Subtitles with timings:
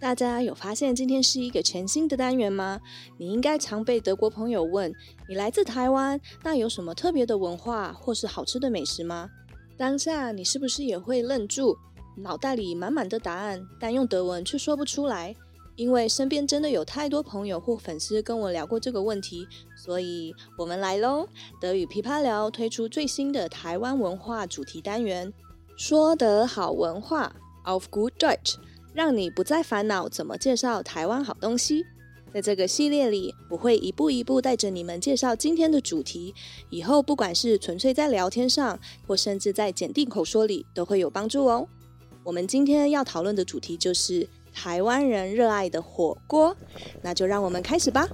[0.00, 2.80] 大家有发现今天是一个全新的单元吗？
[3.18, 4.90] 你应该常被德国朋友问
[5.28, 9.28] ：“你来自台湾，那有什么特别的文化或是好吃的美食吗？”
[9.76, 11.76] 当下你是不是也会愣住，
[12.16, 15.36] 脑袋里满满的答案，但用德文却说不出来？
[15.76, 19.46] 因为身边真的有太多朋友或粉丝跟我聊过这个问题，
[19.76, 21.26] 所以我们来喽！
[21.60, 25.30] 德语琵琶聊推出最新的台湾文化主题单元，
[25.76, 28.56] 说得好文化，of gut Deutsch。
[28.92, 31.84] 让你不再烦恼怎么介绍台湾好东西。
[32.32, 36.32] 在这个系列里，我会一步一步带着你们介绍今天的主题。
[36.70, 41.66] 以后不管是纯粹在聊天上，或甚至在简定口说里，都会有帮助哦。
[42.22, 46.56] 我们今天要讨论的主题就是台湾人热爱的火锅。
[47.02, 48.08] 那就让我们开始吧。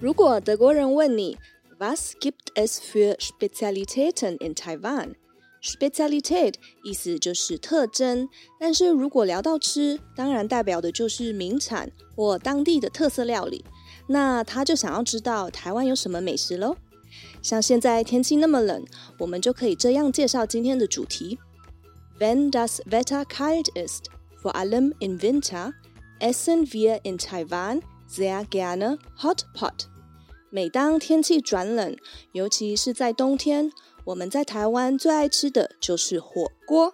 [0.00, 1.38] 如果德国人问你
[1.78, 5.14] “Was gibt es für Spezialitäten in Taiwan？”
[5.62, 13.64] Specialität 意思就是特征，但是如果聊到吃，当然代表的就是名产或当地的特色料理。
[14.08, 16.76] 那他就想要知道台湾有什么美食喽。
[17.40, 18.84] 像现在天气那么冷，
[19.18, 21.38] 我们就可以这样介绍今天的主题
[22.18, 24.06] ：Wenn das Wetter kalt ist,
[24.42, 25.74] vor allem im Winter,
[26.18, 29.84] essen wir in Taiwan sehr gerne Hot Pot。
[30.50, 31.96] 每当天气转冷，
[32.32, 33.70] 尤其是在冬天。
[34.04, 36.92] 我们在台湾最爱吃的就是火锅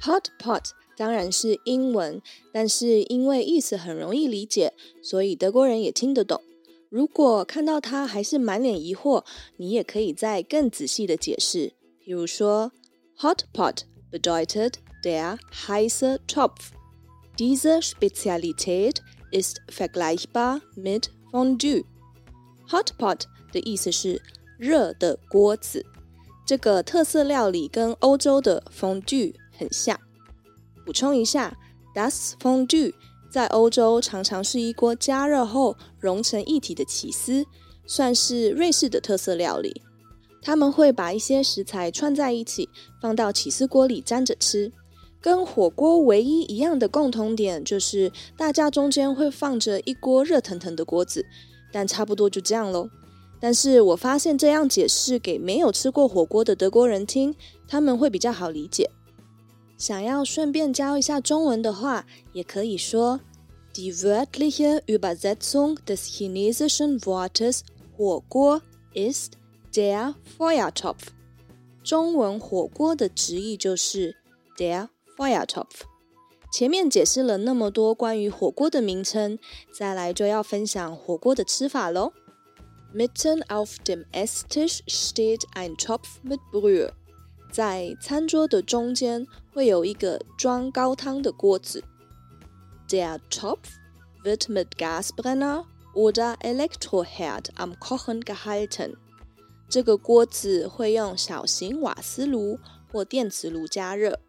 [0.00, 4.72] ，hot pot 当然是英文，但是因为意思很容易理解，
[5.02, 6.40] 所以德国人也听得懂。
[6.88, 9.24] 如果看到他还是满脸疑惑，
[9.56, 11.72] 你也可以再更仔细的解释。
[11.98, 12.72] 比如说
[13.18, 16.72] ，hot pot bedeutet der heiße Topf。
[17.38, 18.96] Diese Spezialität
[19.30, 21.84] ist vergleichbar mit Fondue。
[22.68, 23.22] hot pot
[23.52, 24.20] 的意思是
[24.58, 25.86] 热的锅子。
[26.44, 29.98] 这个特色料理跟欧洲的 fondue 很像。
[30.84, 31.56] 补充一下
[31.94, 32.92] ，das Fondue
[33.30, 37.46] 在欧洲常常是一锅加热后融成一体的起司，
[37.86, 39.82] 算是瑞士的特色料理。
[40.42, 42.68] 他们会把一些食材串在一起，
[43.00, 44.72] 放到起司锅里沾着吃。
[45.20, 51.24] 跟火锅唯一一样的共同点就是大家中间会放着一锅热腾腾的锅子，
[51.70, 52.90] 但差不多就这样喽。
[53.42, 57.34] 但是我发现这样解释给没有吃过火锅的德国人听，
[57.66, 58.88] 他们会比较好理解。
[59.76, 63.18] 想要顺便教一下中文的话，也可以说
[63.74, 67.62] ：Die wörtliche Übersetzung des chinesischen Wortes
[67.96, 68.62] 火锅
[68.94, 69.32] ist
[69.72, 71.08] der Feuertopf。
[71.82, 74.14] 中文火锅的直译就是
[74.56, 74.86] der
[75.16, 75.80] Feuertopf。
[76.52, 79.36] 前面解释了那么多关于火锅的名称，
[79.76, 82.12] 再来就要分享火锅的吃法喽。
[82.93, 86.91] Mitten auf dem Esstisch steht ein Topf mit Brühe。
[87.51, 91.83] 在餐桌的中间会有一个装高汤的锅子。
[92.89, 93.69] Der Topf
[94.23, 98.97] wird mit Gasbrenner oder Elektroherd am Kochen gehalten。
[99.69, 102.59] 这个锅子会用小型瓦斯炉
[102.91, 104.19] 或电磁炉加热。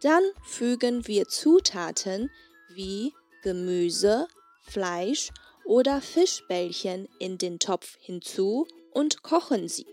[0.00, 2.30] Dann fügen wir Zutaten
[2.68, 4.28] wie Gemüse,
[4.62, 5.30] Fleisch
[5.65, 9.85] oder Fischbällchen in den Topf hinzu und kochen sie。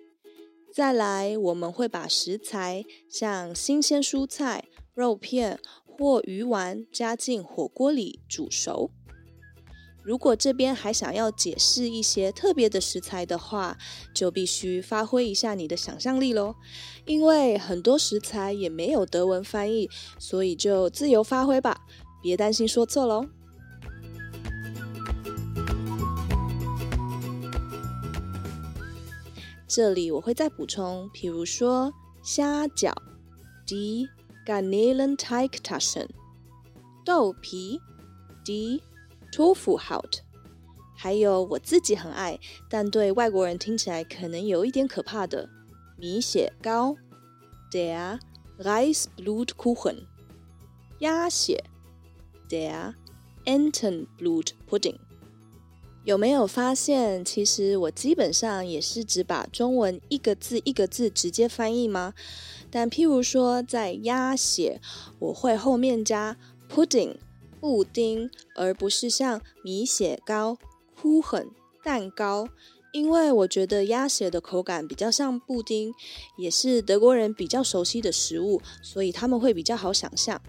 [0.72, 4.64] 再来，我们会把食材像新鲜蔬菜、
[4.94, 8.90] 肉片或鱼丸加进火锅里煮熟。
[10.04, 13.76] 如果这边还想要解释一些特别的食材的话，
[14.14, 16.54] 就必须发挥一下你的想象力喽。
[17.04, 21.80] 因为很多食材也没有德文翻译，所以就自由发挥吧，
[22.22, 23.26] 别担心说错喽。
[29.68, 31.92] 这里我会再补充，比如说
[32.22, 32.90] 虾饺
[33.66, 34.08] ，die
[34.46, 36.08] Garnelenteigtaschen，
[37.04, 37.78] 豆皮
[38.46, 38.80] ，die
[39.30, 40.20] Tofuhaut，
[40.96, 45.50] 还有我自己很爱，但对外国人听起来可能有一点可怕的
[45.98, 46.96] 米血糕
[47.70, 48.18] ，der
[48.58, 50.06] Reisblutkuchen，
[51.00, 51.62] 鸭血
[52.48, 52.94] ，der
[53.44, 54.96] Entenblutpudding。
[56.08, 62.14] 有没有发现，其实我基本上也是只把中文一个字一个字直接翻译吗？
[62.70, 64.80] 但譬如说在鸭血，
[65.18, 67.16] 我会后面加 pudding
[67.60, 70.56] 布丁，而不是像米血糕
[70.98, 71.48] Kuchen
[71.84, 72.48] 蛋糕，
[72.92, 75.92] 因为我觉得鸭血的口感比较像布丁，
[76.38, 80.40] 也是德国人比较熟悉的食物，所以他们会比较好想象。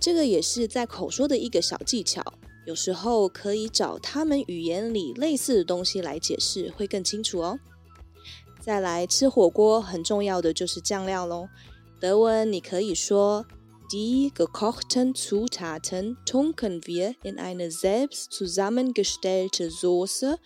[0.00, 2.20] 这个也是在口说的一个小技巧，
[2.68, 7.58] 有时候可以找他们语言里类似的东西来解释，会更清楚哦。
[8.60, 11.48] 再来吃火锅，很重要的就是酱料喽。
[11.98, 13.46] 德文你可以说
[13.88, 20.36] ：Die gekochten Zutaten tunken wir in eine selbst zusammengestellte Soße,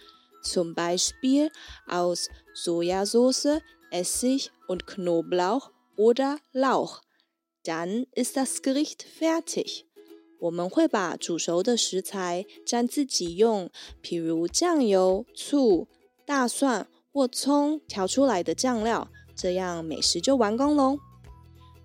[0.45, 1.51] zum Beispiel
[1.89, 3.61] aus Sojasauce,
[3.91, 7.01] Essig und Knoblauch oder Lauch.
[7.65, 9.87] Dann ist das Gericht fertig.
[10.43, 13.71] 我们会把煮熟的食材沾自己用，
[14.03, 15.87] 譬如酱油、醋、
[16.27, 20.99] 大蒜或葱调出来的酱料，这样美食就完工喽。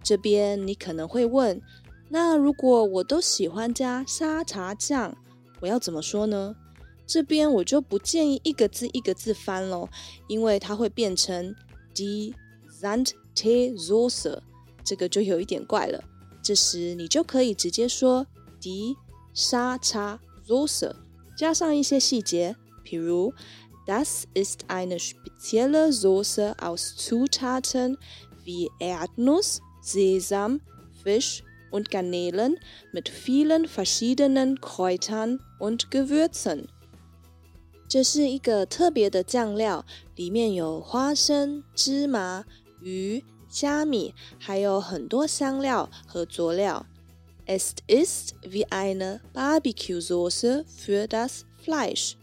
[0.01, 1.61] 这边你可能会问，
[2.09, 5.15] 那如果我都喜欢加沙茶酱，
[5.59, 6.55] 我要怎么说呢？
[7.05, 9.87] 这边我就不建议一个字一个字翻喽，
[10.27, 11.55] 因为它会变成
[11.93, 12.33] die
[12.81, 14.39] Sandteesoße。
[14.83, 16.03] 这个就有一点怪了，
[16.41, 18.25] 这时你就可以直接说
[18.62, 18.96] die
[19.34, 20.94] 沙茶 Soße，
[21.36, 23.32] 加上一些细节，譬如
[23.86, 27.98] Das ist eine spezielle Soße aus Zutaten
[28.44, 30.60] wie Erdnuss, Sesam,
[31.02, 32.58] Fisch und Garnelen
[32.92, 36.68] mit vielen verschiedenen Kräutern und Gewürzen。
[37.88, 39.84] 这是一个特别的酱料，
[40.14, 42.44] 里面有花生、芝麻、
[42.80, 43.24] 鱼。
[43.50, 46.86] 虾米还有很多香料和佐料。
[47.49, 52.15] Es ist wie eine Barbecue-Sauce für das Fleisch，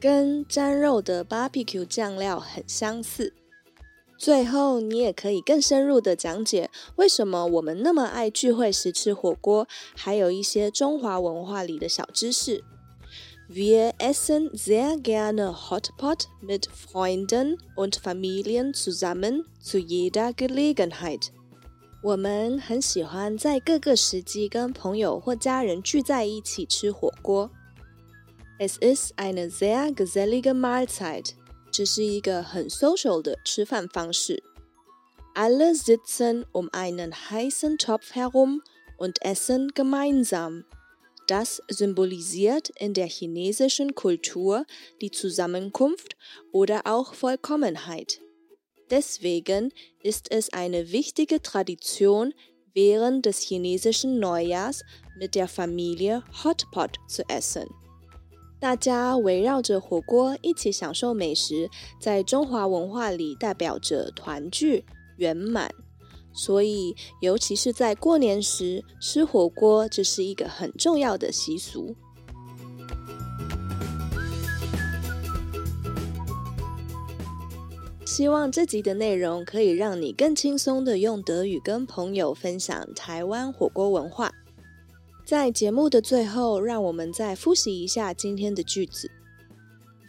[0.00, 3.34] 跟沾肉的 barbecue 酱料很相似。
[4.16, 9.66] 最后，你也可以更深入的讲解为什么我们那么爱聚会时吃火锅，
[9.96, 12.62] 还有一些中华文化里的小知识。
[13.50, 21.32] Wir essen sehr gerne Hotpot mit Freunden und Familien zusammen zu jeder Gelegenheit.
[22.03, 27.49] 我们很喜欢在各个时机跟朋友或家人聚在一起吃火锅。
[28.59, 31.33] Es ist eine sehr gesellige Mahlzeit.
[31.71, 34.41] 这是一个很 social 的吃饭方式。
[35.35, 38.61] Alle sitzen um einen heißen Topf herum
[38.97, 40.63] und essen gemeinsam.
[41.27, 44.65] Das symbolisiert in der chinesischen Kultur
[45.01, 46.15] die Zusammenkunft
[46.51, 48.21] oder auch Vollkommenheit.
[48.91, 52.33] Deswegen ist es eine wichtige Tradition,
[52.73, 54.81] während des chinesischen Neujahrs
[55.19, 57.67] mit der Familie Hotpot zu essen.
[58.59, 61.69] 大家围绕着火锅一起享受美食，
[62.01, 64.85] 在中华文化里代表着团聚、
[65.17, 65.69] 圆满。
[66.33, 71.95] 所以，尤其是在过年时吃火锅，这是一个很重要的习俗。
[78.11, 84.31] 希望这集的内容可以让你更轻松的用德语跟朋友分享台湾火锅文化。
[85.25, 89.11] 在节目的最后，让我们再复习一下今天的句子：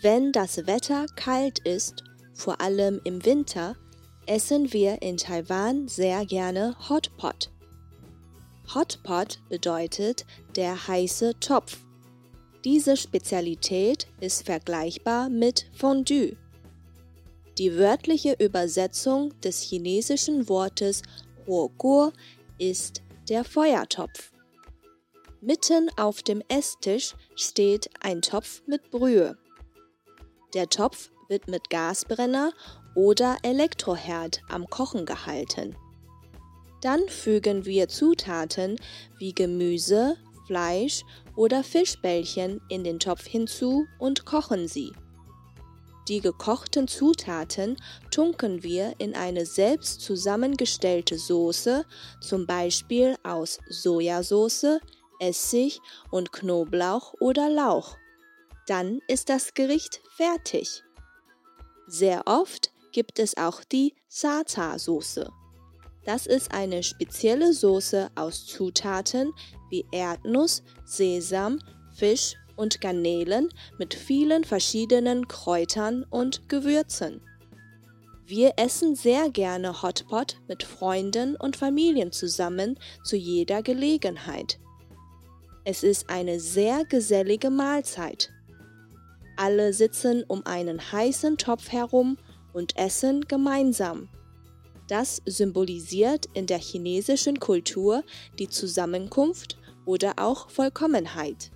[0.01, 2.05] Wenn das Wetter kalt ist,
[2.35, 3.75] vor allem im Winter,
[4.27, 7.51] essen wir in Taiwan sehr gerne Hotpot.
[8.73, 11.79] Hotpot bedeutet der heiße Topf.
[12.63, 16.37] Diese Spezialität ist vergleichbar mit Fondue.
[17.60, 21.04] Die wörtliche Übersetzung des chinesischen Wortes
[21.46, 22.12] Huoguo
[22.58, 24.32] ist der Feuertopf.
[25.40, 29.38] Mitten auf dem Esstisch steht ein Topf mit Brühe.
[30.56, 32.54] Der Topf wird mit Gasbrenner
[32.96, 35.76] oder Elektroherd am Kochen gehalten.
[36.82, 38.78] Dann fügen wir Zutaten
[39.20, 40.18] wie Gemüse,
[40.48, 41.04] Fleisch
[41.36, 44.92] oder Fischbällchen in den Topf hinzu und kochen sie.
[46.10, 47.78] Die gekochten Zutaten
[48.12, 51.86] tunken wir in eine selbst zusammengestellte Soße,
[52.20, 54.80] zum Beispiel aus Sojasauce,
[55.20, 55.80] Essig
[56.12, 57.98] und Knoblauch oder Lauch.
[58.68, 60.84] Dann ist das Gericht fertig.
[61.88, 65.30] Sehr oft gibt es auch die Sata-Soße.
[66.06, 69.32] Das ist eine spezielle Soße aus Zutaten
[69.70, 71.60] wie Erdnuss, Sesam,
[71.96, 77.22] Fisch und Garnelen mit vielen verschiedenen Kräutern und Gewürzen.
[78.26, 84.60] Wir essen sehr gerne Hotpot mit Freunden und Familien zusammen zu jeder Gelegenheit.
[85.66, 88.32] Es ist eine sehr gesellige Mahlzeit.
[89.36, 92.18] Alle sitzen um einen heißen Topf herum
[92.54, 94.10] und essen gemeinsam.
[94.88, 98.04] Das symbolisiert in der chinesischen Kultur
[98.40, 101.52] die Zusammenkunft oder auch Vollkommenheit.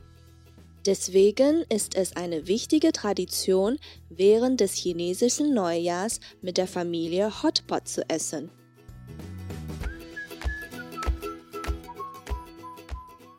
[0.86, 3.78] Deswegen ist es eine wichtige Tradition,
[4.10, 8.50] während des chinesischen Neujahrs mit der Familie Hotpot zu essen.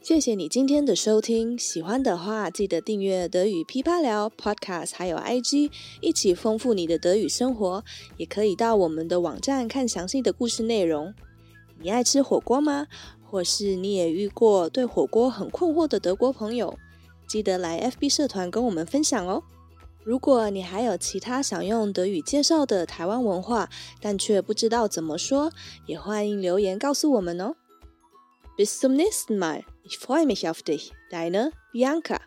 [0.01, 5.71] 谢谢你今天的收听，喜欢的话记得订阅德语噼啪聊 Podcast，还有 IG，
[6.01, 7.83] 一起丰富你的德语生活。
[8.17, 11.13] 也可以到我们的网站看详细的故事内容。
[11.79, 12.87] 你爱吃火锅吗？
[13.29, 16.77] 或是你也遇过对火锅很困惑的德国朋友？
[17.28, 19.44] 记得来 FB 社团跟我们分享哦。
[20.02, 23.68] 如果你还有其他想用德语介绍的台湾文化，
[24.00, 25.52] 但却不知道怎么说，
[25.86, 27.54] 也欢迎留言告诉我们哦。
[28.56, 29.64] Bis zum nächsten Mal.
[29.84, 30.90] Ich freue mich auf dich.
[31.12, 32.22] Deine Bianca.